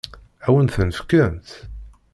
[0.45, 1.49] Ad wen-ten-fkent?